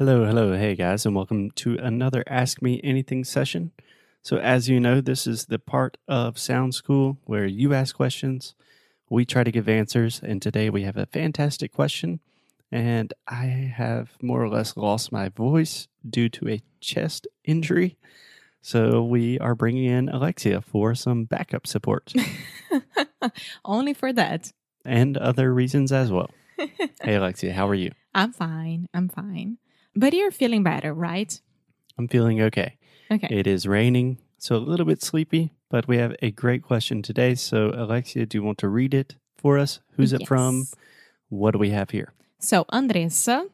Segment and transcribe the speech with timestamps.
[0.00, 3.72] Hello, hello, hey guys, and welcome to another Ask Me Anything session.
[4.22, 8.54] So, as you know, this is the part of Sound School where you ask questions,
[9.10, 12.20] we try to give answers, and today we have a fantastic question.
[12.72, 13.44] And I
[13.76, 17.98] have more or less lost my voice due to a chest injury.
[18.62, 22.14] So, we are bringing in Alexia for some backup support
[23.66, 24.50] Only for that.
[24.82, 26.30] and other reasons as well.
[27.02, 27.90] Hey, Alexia, how are you?
[28.14, 28.86] I'm fine.
[28.94, 29.58] I'm fine.
[29.94, 31.40] But you're feeling better, right?
[31.98, 32.76] I'm feeling okay.
[33.10, 33.28] Okay.
[33.30, 37.34] It is raining, so a little bit sleepy, but we have a great question today.
[37.34, 39.80] So, Alexia, do you want to read it for us?
[39.96, 40.66] Who's it from?
[41.28, 42.12] What do we have here?
[42.38, 43.48] So Andressa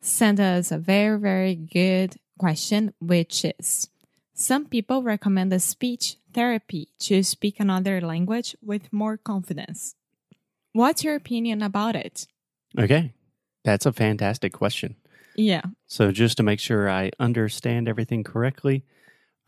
[0.00, 3.88] sent us a very, very good question, which is
[4.32, 9.96] some people recommend the speech therapy to speak another language with more confidence.
[10.72, 12.26] What's your opinion about it?
[12.78, 13.12] Okay,
[13.64, 14.96] that's a fantastic question.
[15.38, 15.62] Yeah.
[15.86, 18.82] So, just to make sure I understand everything correctly,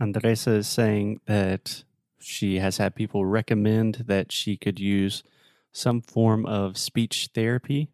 [0.01, 1.83] Andresa is saying that
[2.21, 5.25] she has had people recommend that she could use
[5.73, 7.89] some form of speech therapy.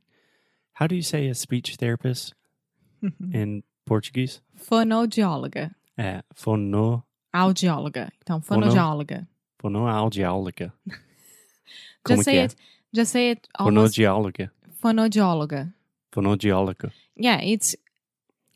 [0.75, 2.35] How do you say a speech therapist
[3.33, 4.41] in Portuguese?
[4.59, 5.75] Fonoaudióloga.
[5.99, 7.03] É, fono,
[7.35, 8.11] Audióloga.
[8.23, 9.27] Então, Fono- fonoaudióloga.
[9.59, 10.73] fonoaudióloga.
[12.05, 12.45] Como Just say é?
[12.45, 12.57] it.
[12.95, 13.97] Just say it almost.
[13.97, 14.51] Fonoaudióloga.
[14.83, 15.73] Fonoaudióloga.
[16.13, 16.93] Fonoaudióloga.
[17.17, 17.75] Yeah, it's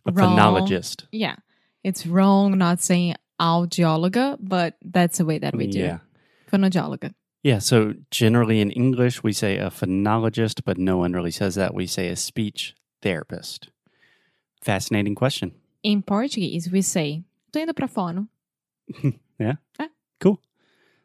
[0.07, 0.37] A Wrong.
[0.37, 1.05] phonologist.
[1.13, 1.37] Yeah.
[1.85, 5.79] It's wrong not saying audióloga, but that's the way that we do.
[5.79, 5.99] Yeah.
[6.51, 7.15] Fonoaudióloga.
[7.43, 11.73] Yeah, so generally in English, we say a phonologist, but no one really says that.
[11.75, 13.69] We say a speech therapist.
[14.63, 15.53] Fascinating question.
[15.83, 18.27] In Portuguese we say, tô indo pra fono.
[19.39, 19.55] Yeah.
[19.79, 19.89] Ah.
[20.21, 20.39] Cool.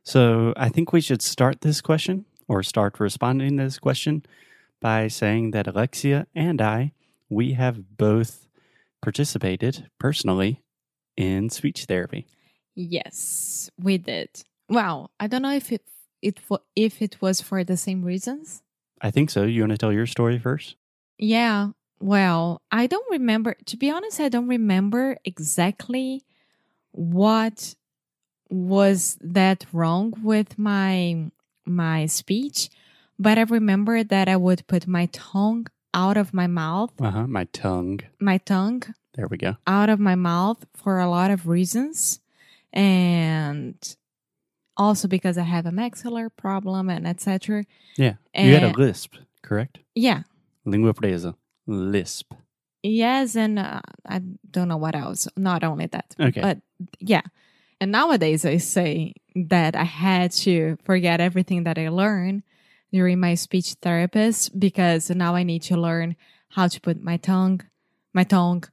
[0.04, 4.24] So I think we should start this question or start responding to this question
[4.82, 6.92] by saying that Alexia and I,
[7.30, 8.46] we have both
[9.06, 10.64] participated personally
[11.16, 12.26] in speech therapy.
[12.74, 14.30] Yes, we did.
[14.68, 15.12] Wow.
[15.20, 15.84] I don't know if it,
[16.24, 16.40] it
[16.76, 18.64] if it was for the same reasons.
[19.00, 19.44] I think so.
[19.44, 20.76] You want to tell your story first?
[21.20, 21.70] Yeah.
[22.00, 23.56] Well, I don't remember.
[23.68, 26.26] To be honest, I don't remember exactly
[26.92, 27.76] what
[28.50, 31.30] was that wrong with my
[31.64, 32.70] my speech,
[33.20, 37.28] but I remember that I would put my tongue out of my mouth, Uh huh.
[37.28, 38.02] My tongue.
[38.20, 38.84] my tongue
[39.16, 39.56] There we go.
[39.66, 42.20] out of my mouth for a lot of reasons,
[42.74, 43.76] and
[44.78, 47.64] also because I have a maxillary problem and etc.
[47.98, 48.16] Yeah.
[48.36, 49.80] You had a lisp, correct?
[49.96, 50.24] Yeah.
[50.66, 51.36] Língua presa.
[51.68, 52.34] Lisp.
[52.84, 54.20] Yes, and uh, I
[54.52, 55.28] don't know what else.
[55.36, 56.42] Not only that, Okay.
[56.42, 56.60] but
[57.00, 57.22] yeah.
[57.82, 62.44] And nowadays, I say that I had to forget everything that I learned
[62.96, 66.16] during my speech therapist because now I need to learn
[66.56, 67.60] how to put my tongue,
[68.14, 68.64] my tongue,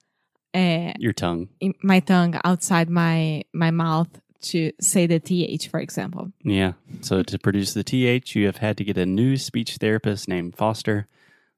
[0.54, 1.48] uh, Your tongue.
[1.60, 4.10] in- my tongue outside my my mouth
[4.50, 6.24] to say the th, for example.
[6.58, 6.72] Yeah.
[7.00, 10.56] So to produce the TH, you have had to get a new speech therapist named
[10.56, 11.06] Foster,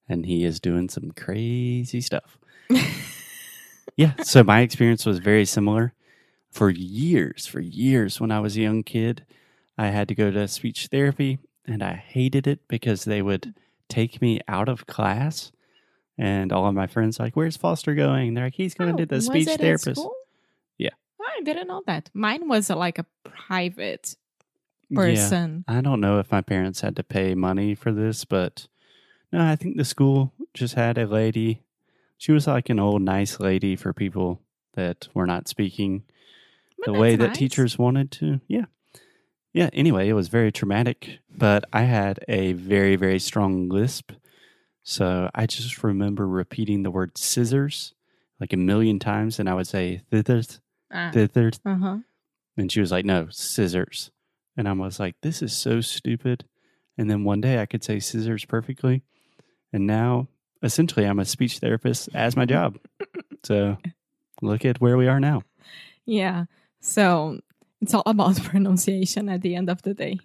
[0.08, 2.38] and he is doing some crazy stuff.
[3.96, 4.12] yeah.
[4.22, 5.92] So my experience was very similar.
[6.50, 9.24] For years, for years, when I was a young kid,
[9.76, 13.54] I had to go to speech therapy, and I hated it because they would
[13.88, 15.52] take me out of class.
[16.16, 19.06] And all of my friends like, "Where's Foster going?" They're like, "He's going Oh, to
[19.06, 20.00] the speech therapist."
[20.78, 20.90] Yeah.
[21.20, 22.10] I didn't know that.
[22.14, 24.14] Mine was uh, like a private
[24.88, 24.96] Yeah.
[25.00, 25.64] person.
[25.66, 28.68] I don't know if my parents had to pay money for this, but
[29.32, 31.62] no, I think the school just had a lady.
[32.16, 34.40] She was like an old nice lady for people
[34.74, 36.04] that were not speaking
[36.84, 37.38] the way that nice.
[37.38, 38.40] teachers wanted to.
[38.46, 38.66] Yeah.
[39.54, 39.70] Yeah.
[39.72, 44.12] Anyway, it was very traumatic, but I had a very, very strong lisp.
[44.82, 47.94] So I just remember repeating the word scissors
[48.40, 50.60] like a million times, and I would say thithers,
[50.92, 51.98] Ah, thithers, uh-huh.
[52.56, 54.10] and she was like, no, scissors.
[54.56, 56.44] And I was like, this is so stupid.
[56.98, 59.02] And then one day I could say scissors perfectly.
[59.72, 60.28] And now
[60.62, 62.78] essentially I'm a speech therapist as my job.
[63.44, 63.78] so
[64.42, 65.42] look at where we are now.
[66.06, 66.44] Yeah.
[66.80, 67.40] So
[67.84, 70.18] it's all about pronunciation at the end of the day.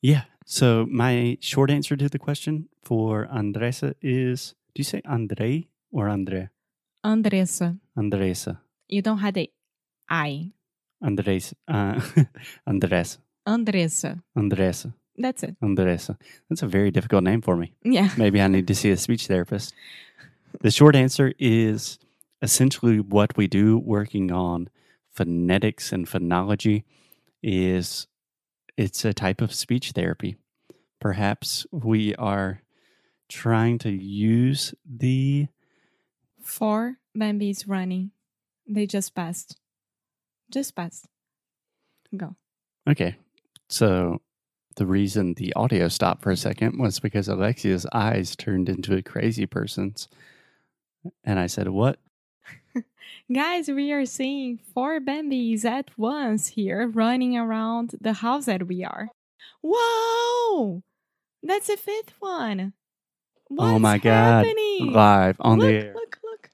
[0.00, 0.22] Yeah.
[0.46, 6.08] So my short answer to the question for Andresa is do you say Andre or
[6.08, 6.48] Andre?
[7.04, 7.78] Andressa.
[7.98, 8.58] Andresa.
[8.88, 9.50] You don't have the
[10.08, 10.52] I.
[11.02, 11.52] Andres.
[11.66, 12.00] Uh,
[12.66, 13.18] Andres.
[13.46, 14.22] Andressa.
[14.36, 14.94] Andresa.
[15.16, 15.56] That's it.
[15.60, 16.16] Andresa.
[16.48, 17.74] That's a very difficult name for me.
[17.82, 18.10] Yeah.
[18.16, 19.74] Maybe I need to see a speech therapist.
[20.60, 21.98] The short answer is
[22.40, 24.68] essentially what we do working on
[25.10, 26.84] phonetics and phonology
[27.42, 28.06] is
[28.76, 30.36] it's a type of speech therapy.
[31.00, 32.62] Perhaps we are
[33.28, 35.48] trying to use the
[36.42, 38.10] four Bambis running.
[38.66, 39.56] They just passed.
[40.50, 41.06] Just passed.
[42.16, 42.36] Go.
[42.88, 43.16] Okay.
[43.68, 44.20] So
[44.76, 49.02] the reason the audio stopped for a second was because Alexia's eyes turned into a
[49.02, 50.08] crazy person's.
[51.24, 51.98] And I said, What?
[53.32, 58.84] Guys, we are seeing four Bambis at once here running around the house that we
[58.84, 59.08] are.
[59.62, 60.82] Whoa!
[61.42, 62.72] That's a fifth one.
[63.50, 64.44] Oh What's oh my God.
[64.46, 64.92] happening?
[64.92, 65.92] Live on look, the air.
[65.94, 66.50] look, look.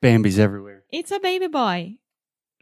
[0.00, 0.84] Bambi's everywhere.
[0.90, 1.96] It's a baby boy.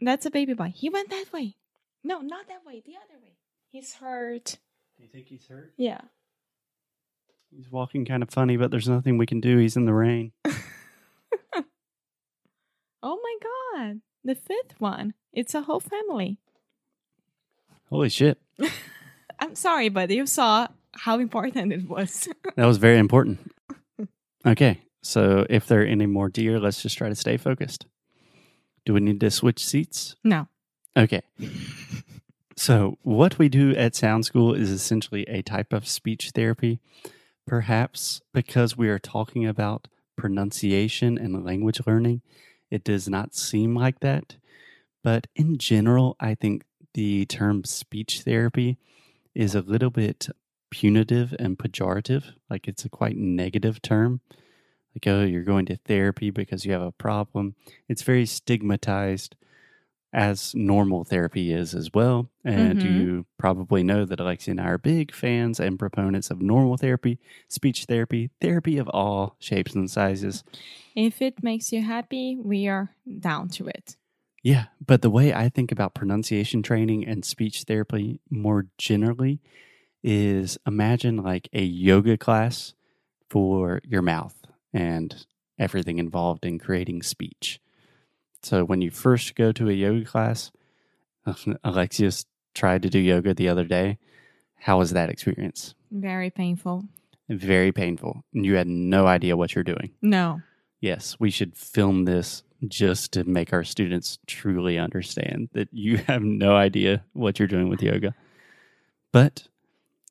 [0.01, 0.73] That's a baby boy.
[0.75, 1.55] He went that way.
[2.03, 2.81] No, not that way.
[2.85, 3.33] The other way.
[3.71, 4.57] He's hurt.
[4.97, 5.73] Do you think he's hurt?
[5.77, 6.01] Yeah.
[7.51, 9.57] He's walking kind of funny, but there's nothing we can do.
[9.57, 10.31] He's in the rain.
[13.01, 13.35] Oh my
[13.79, 14.01] god.
[14.23, 15.13] The fifth one.
[15.33, 16.37] It's a whole family.
[17.89, 18.39] Holy shit.
[19.39, 22.27] I'm sorry, but you saw how important it was.
[22.55, 23.39] That was very important.
[24.45, 24.81] Okay.
[25.01, 27.85] So if there are any more deer, let's just try to stay focused.
[28.85, 30.15] Do we need to switch seats?
[30.23, 30.47] no.
[30.97, 31.21] Okay.
[32.57, 36.81] So, what we do at Sound School is essentially a type of speech therapy,
[37.47, 39.87] perhaps because we are talking about
[40.17, 42.21] pronunciation and language learning.
[42.71, 44.35] It does not seem like that.
[45.03, 46.63] But in general, I think
[46.93, 48.77] the term speech therapy
[49.33, 50.27] is a little bit
[50.69, 52.33] punitive and pejorative.
[52.49, 54.21] Like it's a quite negative term.
[54.95, 57.55] Like, oh, you're going to therapy because you have a problem.
[57.87, 59.35] It's very stigmatized
[60.11, 62.29] as normal therapy is as well.
[62.43, 62.83] And Mhm.
[62.83, 67.19] you probably know that Alexia and I are big fans and proponents of normal therapy,
[67.47, 70.43] speech therapy, therapy of all shapes and sizes.
[70.95, 73.97] If it makes you happy, we are down to it.
[74.41, 79.41] Yeah, but the way I think about pronunciation training and speech therapy more generally
[80.01, 82.73] is imagine like a yoga class
[83.29, 85.25] for your mouth and
[85.59, 87.59] everything involved in creating speech.
[88.41, 90.51] So when you first go to a yoga class,
[91.63, 93.97] Alexius tried to do yoga the other day.
[94.55, 95.75] How was that experience?
[95.91, 96.83] Very painful.
[97.29, 98.23] Very painful.
[98.33, 99.91] And you had no idea what you're doing.
[100.01, 100.41] No.
[100.81, 106.23] Yes, we should film this just to make our students truly understand that you have
[106.23, 108.15] no idea what you're doing with yoga.
[109.11, 109.47] But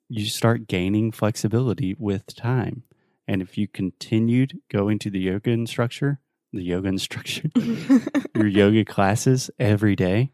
[0.08, 2.84] you start gaining flexibility with time.
[3.26, 6.20] And if you continued going to the yoga instructor,
[6.52, 7.48] the yoga instructor,
[8.34, 10.30] your yoga classes every day,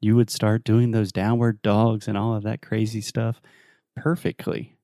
[0.00, 3.40] you would start doing those downward dogs and all of that crazy stuff
[3.96, 4.76] perfectly.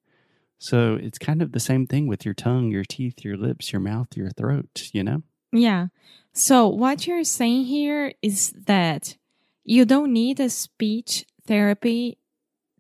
[0.58, 3.81] So it's kind of the same thing with your tongue, your teeth, your lips, your
[3.81, 5.22] mouth, your throat, you know?
[5.52, 5.88] Yeah.
[6.32, 9.16] So what you're saying here is that
[9.62, 12.19] you don't need a speech therapy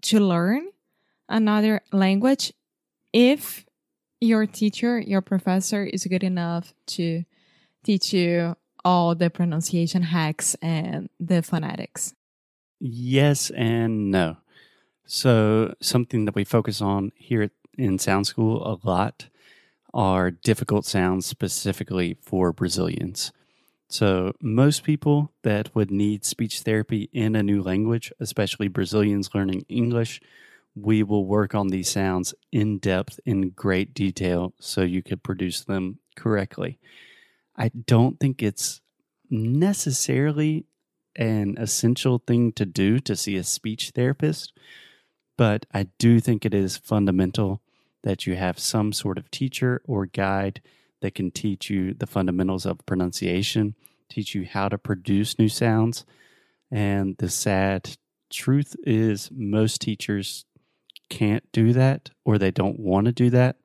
[0.02, 0.68] to learn
[1.28, 2.52] another language
[3.12, 3.64] if
[4.20, 7.24] your teacher, your professor is good enough to
[7.84, 12.14] teach you all the pronunciation hacks and the phonetics.
[12.80, 14.38] Yes and no.
[15.06, 19.28] So, something that we focus on here in Sound School a lot
[19.92, 23.32] are difficult sounds specifically for Brazilians.
[23.88, 29.66] So, most people that would need speech therapy in a new language, especially Brazilians learning
[29.68, 30.20] English,
[30.74, 35.62] we will work on these sounds in depth in great detail so you could produce
[35.62, 36.78] them correctly.
[37.56, 38.80] I don't think it's
[39.30, 40.66] necessarily
[41.16, 44.52] an essential thing to do to see a speech therapist,
[45.38, 47.60] but I do think it is fundamental
[48.02, 50.60] that you have some sort of teacher or guide
[51.00, 53.74] that can teach you the fundamentals of pronunciation,
[54.08, 56.04] teach you how to produce new sounds.
[56.70, 57.96] And the sad
[58.30, 60.44] truth is, most teachers
[61.08, 63.56] can't do that or they don't want to do that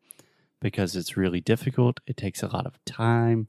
[0.61, 1.99] because it's really difficult.
[2.05, 3.47] It takes a lot of time.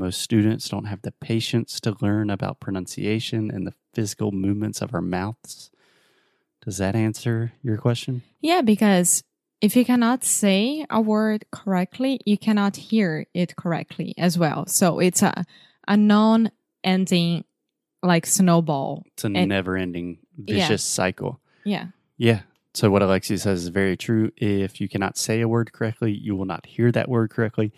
[0.00, 4.94] Most students don't have the patience to learn about pronunciation and the physical movements of
[4.94, 5.70] our mouths.
[6.64, 8.22] Does that answer your question?
[8.40, 9.22] Yeah, because
[9.60, 14.64] if you cannot say a word correctly, you cannot hear it correctly as well.
[14.68, 15.44] So it's a,
[15.86, 16.50] a non
[16.82, 17.44] ending
[18.02, 19.02] like snowball.
[19.12, 20.66] It's a And- never ending Yeah.
[20.66, 21.40] vicious cycle.
[21.64, 21.88] Yeah.
[22.16, 22.40] Yeah.
[22.72, 24.30] So what Alexia says is very true.
[24.38, 27.70] If you cannot say a word correctly, you will not hear that word correctly,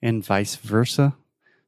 [0.00, 1.14] and vice versa.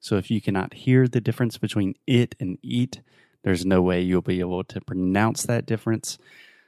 [0.00, 3.02] So if you cannot hear the difference between it and eat,
[3.42, 6.18] there's no way you'll be able to pronounce that difference.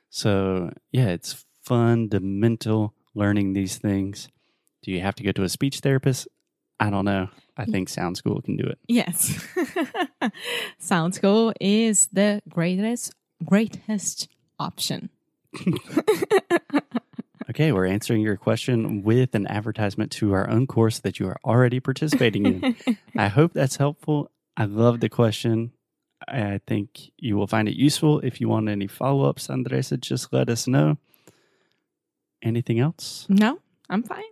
[0.09, 4.29] So yeah, it's fundamental learning these things.
[4.83, 6.29] Do you have to go to a speech therapist?
[6.79, 7.29] I don't know.
[7.57, 7.73] I mm.
[7.73, 8.79] think Sound School can do it.
[8.89, 9.47] Yes.
[10.79, 15.11] Sound school is the greatest greatest option.
[17.51, 21.37] Okay, we're answering your question with an advertisement to our own course that you are
[21.45, 22.77] already participating in.
[23.17, 24.31] I hope that's helpful.
[24.57, 25.73] I love the question.
[26.29, 28.21] I think you will find it useful.
[28.21, 30.99] If you want any follow ups, Andresa, just let us know.
[32.41, 33.27] Anything else?
[33.29, 34.23] no, I'm fine.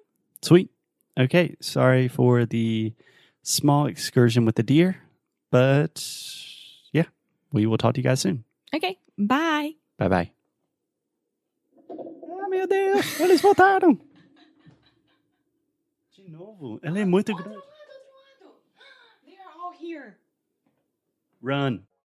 [0.40, 0.70] Sweet.
[1.18, 2.94] Okay, sorry for the
[3.42, 5.02] small excursion with the deer,
[5.50, 6.02] but
[6.92, 7.06] yeah,
[7.52, 8.44] we will talk to you guys soon.
[8.72, 9.72] Okay, bye.
[9.98, 10.30] Bye bye.
[12.48, 14.00] Ah, meu Deus, eles voltaram.
[16.12, 17.60] De novo, ela é muito grande.
[19.26, 20.16] They are all here.
[21.42, 21.86] Run.